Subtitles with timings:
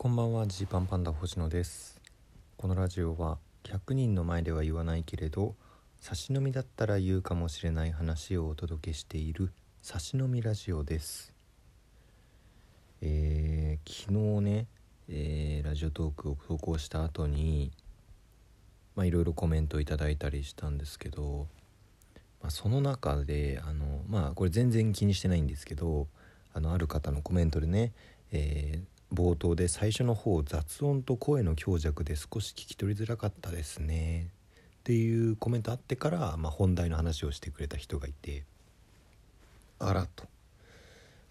[0.00, 2.00] こんばんはジーパンパンダ星野です。
[2.56, 5.56] このラジオは100人の前では言わないけれど
[5.98, 9.50] 差し飲みだったら言うかもしれない話をお届けしている
[9.82, 11.34] 差し飲みラジオです。
[13.00, 14.66] えー、昨日ね、
[15.08, 17.72] えー、ラジオトークを投稿した後に
[18.94, 21.48] まあいろいろコメントいただいたりしたんですけど、
[22.40, 26.06] まあ、その中であのまあこれ全然気にしてないんですけど
[26.54, 27.90] あのある方のコメントでね、
[28.30, 34.28] えー、冒頭で最初の方雑音と声の強弱で少し聞き取りづらかったですね。
[34.80, 38.44] っていうコメントあってから、まあ、本題の話をしてくれた人がいて。
[39.78, 40.24] あらと。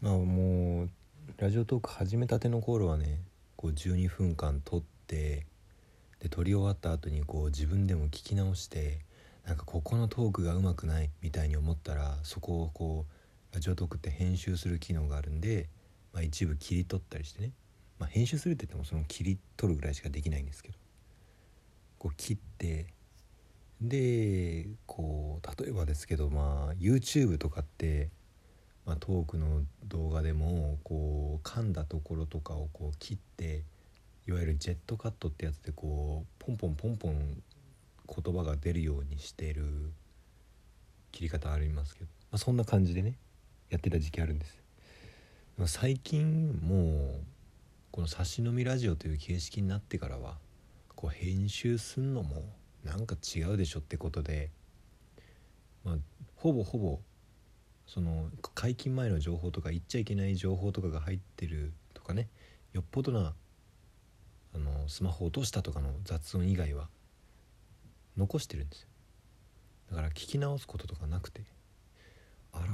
[0.02, 0.90] まあもう
[1.38, 3.20] ラジオトーク始めたての頃はね
[3.56, 5.46] こう12分間撮って
[6.20, 9.00] で撮り終わった後にこう自分でも聞き直して
[9.46, 15.68] なんかここのトークがうまくないみたいに思ったらそこをこうラジオトークって編集する機能があるんで、
[16.14, 17.52] まあ、一部切り取ったりしてね、
[18.00, 20.78] まあ、編集するって言ってもその切り取るぐらいしかできないんですけど。
[22.00, 22.88] こう切って
[23.82, 28.10] でこう例えばですけどまあ YouTube とかって、
[28.86, 33.64] まあ、トークの動画でもこう噛んだところとかをこう切って
[34.28, 37.42] いわゆるジェットカットってやつでこうポンポンポンポン
[38.24, 39.92] 言葉が出るようにしてる
[41.12, 43.16] 切り方ありますけど、まあ、そんな感じでね
[43.70, 44.58] やってた時期あるんです。
[45.66, 47.37] 最近もう
[47.92, 50.38] この差し飲みラジオという形式になってからは
[50.96, 52.44] こう編集すんのも
[52.84, 54.52] なんか違うでしょってことで、
[55.84, 55.96] まあ、
[56.36, 57.00] ほぼほぼ
[57.86, 62.28] その解禁前の情報とか言っちゃいけない情報とかが入ってるとかね
[62.74, 63.34] よっぽどな
[64.54, 66.90] あのスマホ落としたとかの雑音以外は
[68.18, 68.88] 残してるんですよ。
[69.92, 71.44] だから聞き直すこととかなくて
[72.52, 72.66] あら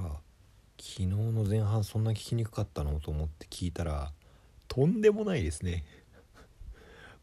[0.80, 4.11] 昨日の前半そんな聞きにくかったのと思って聞いたら
[4.74, 5.86] とんでもないですね。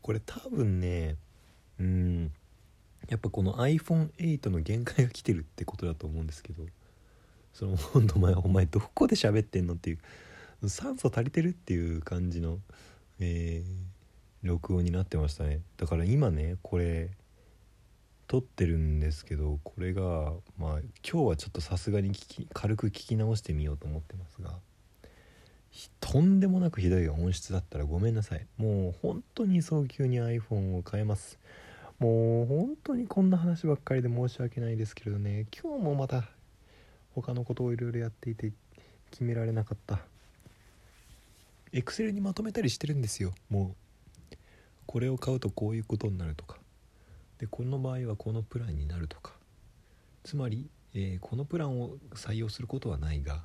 [0.03, 1.17] これ多分ね
[1.81, 2.33] うん
[3.09, 6.65] やっぱこの iPhone8 の限界が来てるってことだと思うんですけど
[7.53, 9.99] その今度前お前どこで喋ってんのってい
[10.62, 12.60] う酸素足りてるっていう感じの、
[13.19, 15.60] えー、録音になってましたね。
[15.77, 17.10] だから今ねこれ
[18.28, 24.53] 撮ってるんですけどこれがまあ今日はちょっとさすがに聞き軽く聞き直してみようと思ってますが
[26.00, 28.47] とんでもなくひどい音質だったらごめんなさい。
[28.56, 31.38] もう本当に早急に iPhone を変えます。
[31.98, 35.47] もう本当にこんな話ばっかりで申し訳ないですけれどね。
[35.62, 36.25] 今日もまた
[37.14, 38.53] 他のことをいろいろやっていて
[39.10, 40.00] 決められなかった。
[41.72, 43.32] エクセルにまとめたりしてるんですよ。
[43.48, 43.76] も
[44.32, 44.36] う
[44.86, 46.59] これを買うとこういうことになるとか。
[47.38, 49.34] でこの場合はこのプランになるとか。
[50.25, 53.42] つまり、えー、このプランを採用することはないが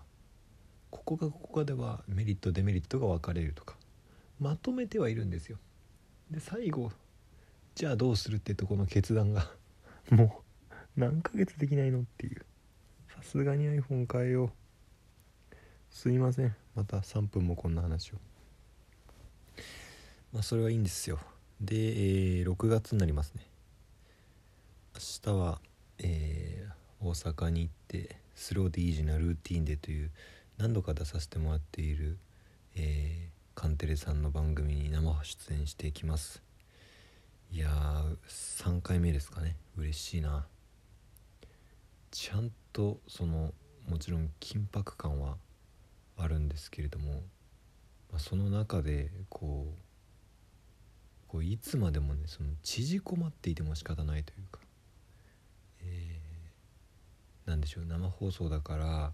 [0.96, 3.76] ここがここがではメリットデメリットが分かれるとか
[4.40, 5.58] まとめてはいるんですよ。
[6.32, 6.92] で最後
[7.76, 9.52] じゃあどうするってとこの決断が
[10.10, 12.46] もう何ヶ月できないのっていう。
[13.10, 15.56] さすがに iPhone 変えよう。
[15.90, 16.56] すいません。
[16.76, 18.18] また3分もこんな話を。
[20.32, 21.20] まあそれはいいんですよ。
[21.60, 23.46] で、えー、6月になりますね。
[24.94, 25.60] 明日は、
[26.00, 30.12] えー、大阪に行ってスローでイージなルーティンでという
[30.58, 32.18] 何度か出させてもらっている、
[32.76, 36.42] えー、カンテレさんの番組に生出演していきます。
[37.52, 38.18] いやー
[38.64, 39.58] 3回目ですかね。
[39.78, 40.46] 嬉しいな。
[42.12, 43.54] ちゃんとその
[43.90, 45.38] もちろん緊迫感は
[46.18, 47.24] あるんですけれども、
[48.12, 49.86] まあ、その中でこう
[51.28, 54.60] こういつまでもねその縮こまっていても仕方ないというか
[57.46, 59.12] 何でしょう生放送だから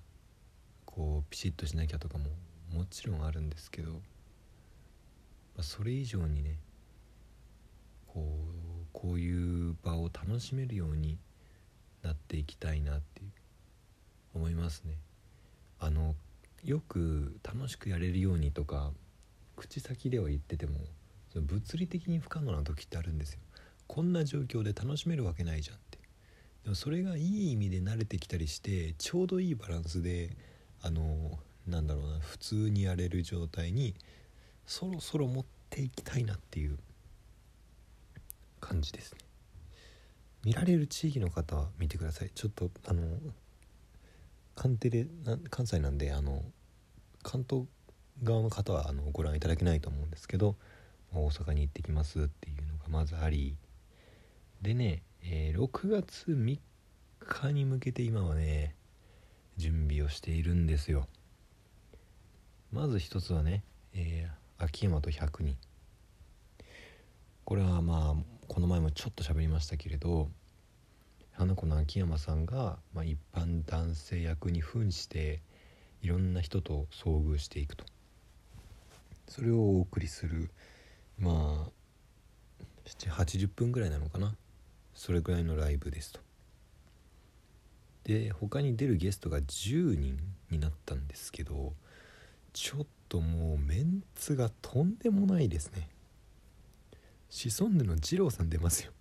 [1.30, 2.26] ピシッとしなきゃとかも
[2.74, 3.98] もちろんあるんですけど、ま
[5.60, 6.58] あ、それ以上にね
[8.08, 11.18] こうこういう場を楽しめるように
[12.04, 13.32] なっていきたいなっていう
[14.34, 14.98] 思いますね。
[15.80, 16.16] あの
[16.64, 18.92] よく楽しくやれるようにとか
[19.56, 20.78] 口先では言ってても
[21.34, 23.40] その物理的に不可能な時ってあるんですよ。
[23.88, 26.00] こんな状況で楽しめるわけないじゃんって
[26.64, 30.30] でもそれがいい意味で慣れてきたりしてちょうどいいバランスで
[30.82, 31.38] あの
[31.68, 33.96] なんだろうな普通にやれる状態に
[34.66, 36.78] そろそろ持っていきたいなっていう
[38.60, 39.20] 感じですね。
[40.44, 42.32] 見られる地域の方は見てください。
[42.34, 43.04] ちょっとあの
[44.56, 45.08] 関テレ
[45.50, 46.44] 関西なんであの
[47.24, 47.66] 関東
[48.24, 50.56] 側の方はあのご覧いただけないと思うんですけど
[51.14, 53.56] 大阪に行ってきますっていうのがまずあり。
[54.62, 56.60] でねえー、6月3
[57.20, 58.76] 日に向けて今はね
[59.58, 61.08] 準備をしているんですよ。
[62.72, 63.64] まず一つはね、
[63.94, 65.58] えー、秋山と100人。
[67.44, 70.30] これはまあこの前もちょっと喋りましたけれど
[71.34, 75.42] 花子の秋山さんが、まあ、一般男性役に扮して
[76.02, 77.86] いろんな人と遭遇していくと。
[79.28, 80.50] それをお送りする
[81.18, 81.70] まあ
[82.86, 84.36] 80分ぐらいなのかな。
[84.94, 86.20] それぐらいのライブですと。
[88.12, 90.20] で他に出るゲストが10人
[90.50, 91.74] になったんですけど
[92.52, 95.88] ちょっともうメンツがとんでもないですね。
[97.30, 98.92] シソンヌの二郎さん出ますよ。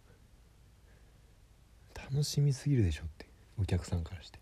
[1.95, 3.27] 楽しみすぎるでしょって
[3.61, 4.39] お客さんからして。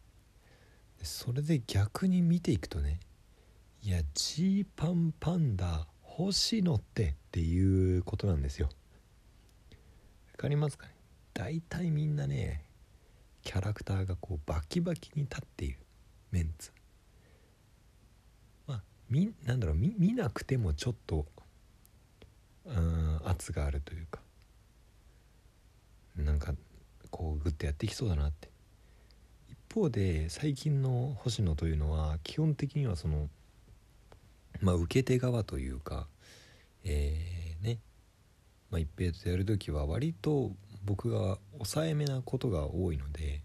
[1.03, 3.01] それで逆に見ていくとね
[3.83, 5.87] いやジーパンパンダ
[6.19, 8.67] 欲しいのってっていうことなんですよ。
[8.67, 10.93] わかりますかね？
[11.33, 12.68] 大体みんなね
[13.49, 15.79] キャラクターがこうバキバキに立っている
[16.31, 16.71] メンツ。
[18.67, 21.25] まあみなんだろう見見なくてもちょっと
[22.67, 24.21] うん圧があるというか。
[26.15, 26.53] なんか
[27.11, 28.51] こうグッとやってきそうだなって。
[29.49, 33.31] 一方で最近の星野というのは基本的にはその
[34.61, 36.07] まあ受け手側というか
[36.85, 37.79] えー、ね。
[38.71, 40.53] まあ、一平とやる時は割と
[40.85, 43.43] 僕が抑えめなことが多いので、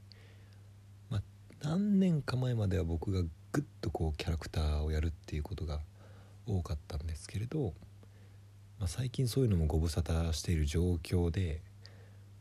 [1.09, 1.21] まあ、
[1.61, 3.21] 何年か前までは僕が
[3.51, 5.81] グッとこうキャラクターをやるっていうことが
[6.47, 7.73] 多かったんですけれど、
[8.79, 11.61] まあ、最近そういうのもご無沙汰している状況で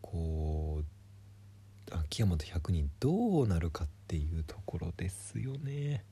[0.01, 6.05] こう秋山と100人どうなるかっていうところですよね。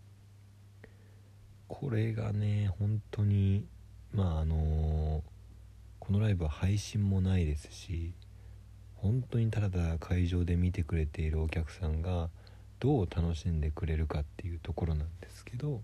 [1.68, 3.64] これがね本当に
[4.12, 5.22] まああの
[5.98, 8.12] このライブは配信もないですし
[9.02, 12.28] 本当にただただ会場で見てくれているお客さんが
[12.80, 15.80] どう楽しんでくれるかっていうところなんですけど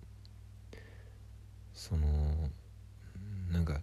[1.72, 2.50] その
[3.50, 3.80] なんか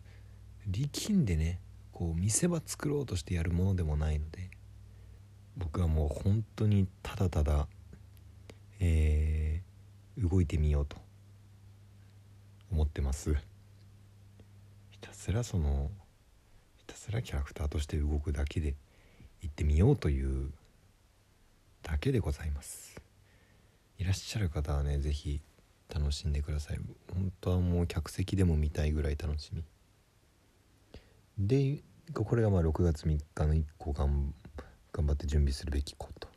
[0.67, 1.59] 力んでね
[1.91, 4.49] こう見せ場作ろうとしてやるものでもないので
[5.57, 7.67] 僕はもう本当にただただ、
[8.79, 10.97] えー、動いてみようと
[12.71, 13.35] 思ってます。
[14.89, 15.91] ひたすらその
[16.77, 18.73] ひたすらキャラクターとして動くだけで
[19.43, 20.49] 行ってみようという
[21.83, 22.99] だけでございます。
[23.97, 25.41] いらっしゃる方はね是非
[25.93, 26.79] 楽しんでください。
[27.13, 29.63] 本当はもう客席でも見たいぐらい楽しみ。
[31.37, 34.33] でこれがまあ6月3日の1個頑
[34.93, 36.29] 頑張って準備するべきこと。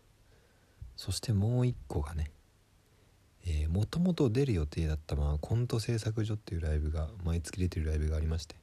[0.96, 2.30] そしてもう1個がね
[3.68, 8.56] もともと出る予定だったまあコント制作所っていうライブが毎月出てるライブがありまして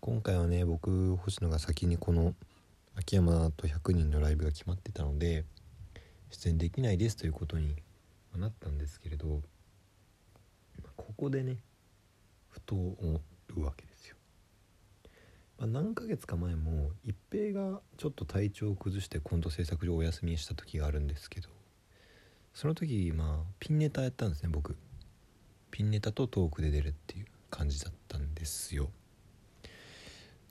[0.00, 2.34] 今回はね僕星野が先にこの
[2.98, 5.44] 秋山と100人のライブが決まってたので
[6.30, 7.76] 出演できないですということに
[8.34, 9.42] なったんですけれど
[10.96, 11.58] ここでね
[12.48, 13.20] ふと思
[13.56, 14.16] うわけですよ。
[15.58, 21.48] まあ、何ヶ月か前も一平がちょっと体調を崩してコント制作所お休みした時があるんですけど
[22.52, 24.76] その時まあピンネタやったんですね僕
[25.70, 28.90] ピンネタとトークで出るっていう感じだったんですよ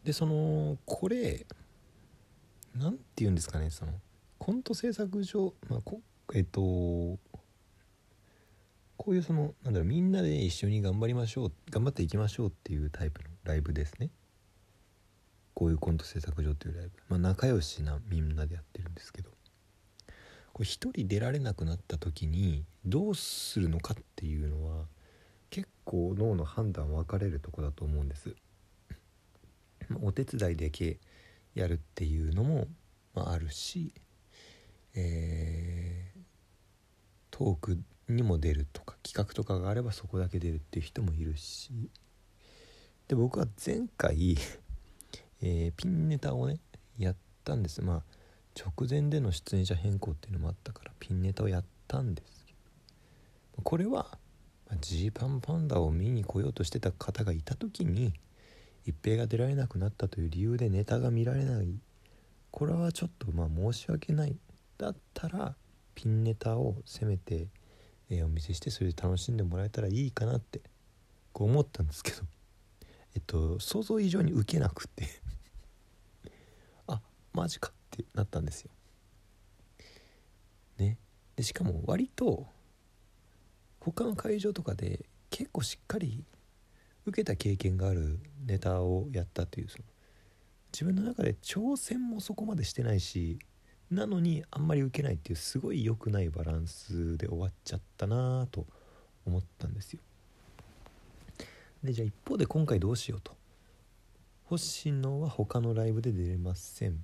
[0.04, 1.46] でそのこれ
[2.76, 3.94] 何て言うんですかねその
[4.38, 6.02] コント制作上まあこ
[6.34, 6.62] えっと
[8.98, 14.10] こういうそのなんだろうみんなで一緒に頑張りましょう頑張っていきましょうっていうタイプのライブですね。
[15.54, 16.92] こういうコント制作所っていうライブ。
[17.08, 19.30] まあ仲良しなみんなでやってるんですけど。
[20.54, 24.86] これ一人出られなくなった時にどうするのかっていうのは
[25.50, 28.34] 結構脳の判断分かれるとこだと思うんです。
[30.02, 30.98] お手伝いだけ
[31.56, 32.68] やるっていうのも、
[33.14, 33.94] まあ、るし、
[34.94, 36.20] えー、
[37.32, 41.90] トークにも出るとか企画とかがあればそこだけ出るっていう人もいるし
[43.08, 44.36] で僕は前回、
[45.42, 46.60] えー、ピンネタをね
[46.98, 47.82] やったんです。
[47.82, 48.04] まあ
[48.58, 52.54] 直前での出演者変更っていうのもあったからピンネタをやったんですけ
[53.58, 54.18] どこれは
[54.80, 58.14] ジーパンパンダを見に来ようとしてた方がいた時に
[58.86, 61.80] 一平が出られなくなったという理由でネタが見られない。
[62.52, 64.36] これはちょっとまあ申し訳ない。
[64.78, 65.56] だったら
[65.96, 67.48] ピンネタをせめて、
[68.10, 70.62] えー、お見せしてそれで楽しんでもらえたらいいかなって
[71.34, 72.22] こう思ったんですけど。
[73.16, 75.08] えっと想像以上に受けなくて。
[76.88, 77.02] あ
[77.34, 78.72] マジかってなったんですよ。
[80.78, 81.00] ね。
[81.36, 82.46] でしかも割と
[83.80, 86.24] 他の会場とかで結構しっかり
[87.06, 89.84] 受けた経験があるネタをやったというその
[90.72, 93.40] 自分の中で挑戦もそこまでしてないし
[93.90, 98.66] なのにあんまり受けないっていうすごい良くないバランスで終わっちゃったなと
[99.26, 100.00] 思ったんですよ。
[101.84, 103.36] でじゃあ一方で今回どうしようと。
[104.46, 107.04] 星野は他のライブで出れません。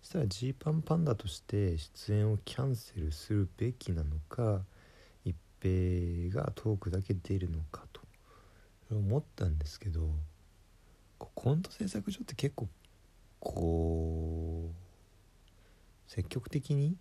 [0.00, 4.64] そしたらジーパンパンダとして出演をキャンセルするべきなのか
[5.24, 8.02] 一平がトークだけ出るのかと。
[8.96, 10.10] 思ったんですけど
[11.34, 12.68] コント制作所って結構
[13.40, 16.96] こう積極的に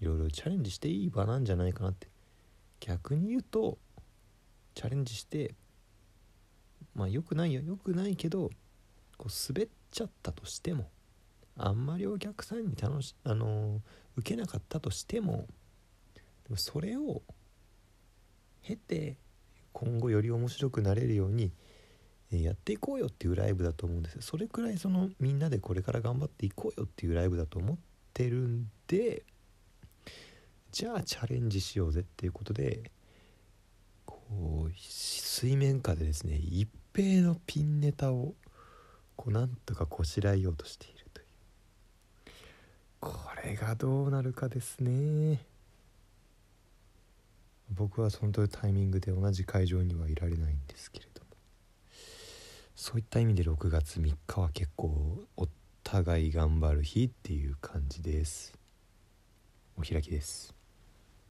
[0.00, 2.08] いろいろチャレンジしていい場なんじゃないかなって。
[2.82, 3.78] 逆に言うと
[4.74, 5.54] チャレンジして
[6.96, 8.50] まあよくないよよくないけど
[9.16, 10.90] こう滑っちゃったとしても
[11.56, 13.80] あんまりお客さんに楽しあのー、
[14.16, 15.46] 受けなかったとしても
[16.44, 17.22] でもそれを
[18.62, 19.16] 経て
[19.72, 21.52] 今後より面白くなれるように
[22.40, 24.22] やっていこうよっていうライブだと思うんですよ。
[24.22, 27.76] それくらいそのみんなでこれから頑張っていこうよっていうライブだと思っ
[28.14, 29.24] てるんで
[30.70, 32.90] じゃあチャレンジしようぜっていうことで
[34.06, 38.34] こう水面下でですね一平のピンネタを
[39.16, 41.26] こうなんとかこしらえようとしているという。
[43.00, 43.12] こ
[43.44, 45.44] れがどうなるかですね。
[47.74, 51.11] 僕はそのタイミングで同じ会場にはいられないんですけれど
[52.82, 54.88] そういった意味で6月3日は結構
[55.36, 55.46] お
[55.84, 58.54] 互い頑張る日っていう感じです。
[59.78, 60.52] お開きです。